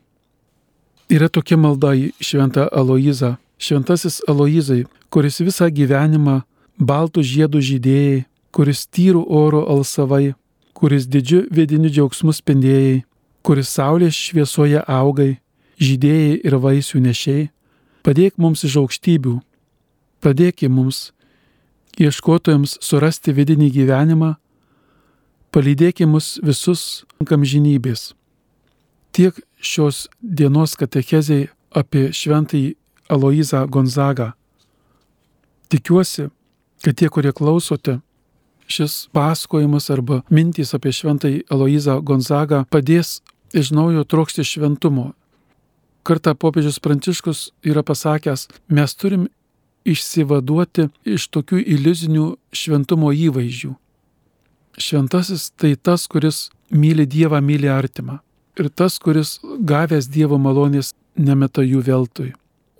Yra 1.13 1.29
tokia 1.29 1.57
malda 1.61 1.93
į 1.95 2.11
šventą 2.19 2.67
Aloizą. 2.73 3.37
Šventasis 3.61 4.21
Aloizai, 4.29 4.85
kuris 5.13 5.39
visą 5.45 5.69
gyvenimą 5.71 6.41
baltų 6.81 7.23
žiedų 7.23 7.61
žydėjai, 7.63 8.25
kuris 8.55 8.87
tyrų 8.87 9.25
oro 9.29 9.63
alsavai, 9.71 10.35
kuris 10.75 11.07
didžiu 11.07 11.45
vidiniu 11.55 11.91
džiaugsmu 11.93 12.35
spindėjai, 12.35 13.05
kuris 13.47 13.71
saulės 13.77 14.17
šviesoje 14.17 14.83
augai, 14.89 15.39
žydėjai 15.79 16.41
ir 16.43 16.57
vaisių 16.59 17.03
nešiai, 17.05 17.49
padėk 18.03 18.39
mums 18.39 18.65
iš 18.67 18.79
aukštybių, 18.83 19.39
padėk 20.25 20.65
mums 20.69 21.13
ieškotojams 22.01 22.79
surasti 22.83 23.35
vidinį 23.35 23.71
gyvenimą, 23.75 24.35
palydėkime 25.55 26.17
mus 26.17 26.39
visus 26.43 27.05
kamžinybės. 27.25 28.13
Tiek 29.15 29.37
šios 29.63 30.09
dienos 30.21 30.75
katechezei 30.79 31.49
apie 31.75 32.11
šventąjį 32.13 32.75
Aloizą 33.09 33.67
Gonzagą. 33.71 34.33
Tikiuosi, 35.69 36.31
kad 36.83 36.97
tie, 36.99 37.09
kurie 37.09 37.33
klausote, 37.33 38.01
šis 38.67 39.09
pasakojimas 39.13 39.91
arba 39.93 40.23
mintys 40.31 40.75
apie 40.77 40.93
šventąjį 40.93 41.45
Aloizą 41.53 42.01
Gonzagą 42.03 42.65
padės 42.71 43.21
iš 43.55 43.71
naujo 43.77 44.05
trokšti 44.05 44.45
šventumo. 44.45 45.13
Kartą 46.05 46.35
popiežius 46.35 46.81
Pranciškus 46.85 47.51
yra 47.65 47.83
pasakęs, 47.87 48.49
mes 48.69 48.95
turim 48.95 49.29
išsivaduoti 49.85 50.89
iš 51.17 51.29
tokių 51.35 51.61
iliuzinių 51.77 52.27
šventumo 52.55 53.13
įvaizdžių. 53.13 53.73
Šventasis 54.81 55.51
tai 55.61 55.75
tas, 55.77 56.09
kuris 56.11 56.49
myli 56.71 57.07
Dievą, 57.07 57.41
myli 57.45 57.71
artimą. 57.71 58.19
Ir 58.59 58.71
tas, 58.71 58.99
kuris 58.99 59.39
gavęs 59.43 60.09
Dievo 60.11 60.39
malonės 60.39 60.93
nemeta 61.17 61.63
jų 61.63 61.83
veltui. 61.87 62.33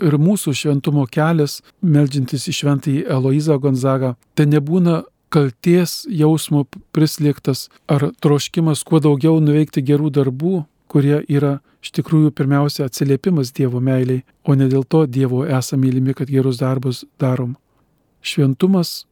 Ir 0.03 0.19
mūsų 0.19 0.55
šventumo 0.59 1.07
kelias, 1.07 1.61
melžintis 1.83 2.49
į 2.51 2.55
šventąjį 2.59 3.03
Eloizą 3.15 3.61
Gonzagą, 3.63 4.15
tai 4.35 4.49
nebūna 4.51 5.05
kalties 5.35 6.03
jausmo 6.11 6.65
prislėgtas 6.95 7.69
ar 7.91 8.11
troškimas 8.23 8.83
kuo 8.87 9.01
daugiau 9.03 9.41
nuveikti 9.43 9.83
gerų 9.83 10.11
darbų, 10.15 10.63
kurie 10.95 11.25
yra 11.27 11.57
iš 11.83 11.91
tikrųjų 11.99 12.31
pirmiausia 12.39 12.87
atsiliepimas 12.87 13.51
Dievo 13.57 13.81
meiliai, 13.83 14.23
o 14.47 14.55
ne 14.55 14.69
dėl 14.71 14.87
to 14.87 15.03
Dievo 15.11 15.43
esame 15.43 15.89
mylimi, 15.89 16.15
kad 16.15 16.31
gerus 16.31 16.61
darbus 16.63 17.03
darom. 17.19 17.57
Šventumas 18.23 19.03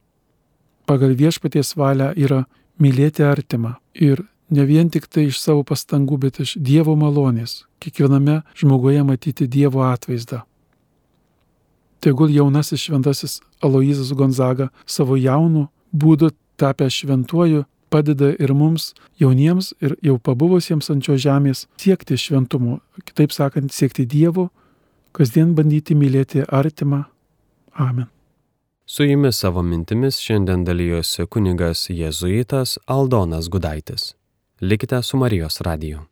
pagal 0.87 1.17
viešpaties 1.19 1.75
valią 1.75 2.13
yra 2.15 2.45
mylėti 2.79 3.25
artimą 3.27 3.75
ir 3.93 4.23
ne 4.49 4.65
vien 4.69 4.89
tik 4.89 5.09
tai 5.11 5.27
iš 5.27 5.41
savo 5.43 5.65
pastangų, 5.67 6.21
bet 6.23 6.39
iš 6.39 6.55
Dievo 6.55 6.95
malonės, 6.95 7.65
kiekviename 7.83 8.41
žmoguje 8.55 9.03
matyti 9.03 9.47
Dievo 9.47 9.83
atvaizdą. 9.89 10.45
Tegul 12.03 12.31
jaunasis 12.31 12.87
šventasis 12.87 13.41
Aloizas 13.63 14.11
Gonzaga 14.15 14.69
savo 14.85 15.19
jaunų 15.19 15.67
būdų 15.91 16.31
tapę 16.59 16.87
šventuoju 16.91 17.63
padeda 17.93 18.31
ir 18.41 18.53
mums, 18.57 18.91
jauniems 19.21 19.73
ir 19.83 19.95
jau 20.05 20.17
pabuvusiems 20.17 20.89
ant 20.93 21.05
šio 21.05 21.19
žemės, 21.27 21.67
siekti 21.81 22.17
šventumo, 22.17 22.79
kitaip 23.05 23.35
sakant, 23.35 23.73
siekti 23.73 24.07
Dievo, 24.09 24.49
kasdien 25.13 25.53
bandyti 25.57 25.97
mylėti 25.97 26.45
artimą. 26.49 27.03
Amen. 27.77 28.09
Su 28.85 29.05
jumis 29.07 29.39
savo 29.39 29.61
mintimis 29.63 30.17
šiandien 30.19 30.65
dalyjosi 30.67 31.27
kunigas 31.31 31.87
jėzuitas 31.89 32.75
Aldonas 32.87 33.47
Gudaitis. 33.49 34.11
Likite 34.61 34.99
su 35.03 35.17
Marijos 35.17 35.61
radiju. 35.61 36.03